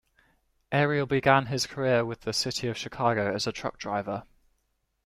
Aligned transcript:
Ariel 0.71 1.05
began 1.05 1.45
his 1.45 1.67
career 1.67 2.03
with 2.03 2.21
the 2.21 2.33
City 2.33 2.67
of 2.67 2.75
Chicago 2.75 3.31
as 3.35 3.45
a 3.45 3.51
truck 3.51 3.77
driver. 3.77 4.23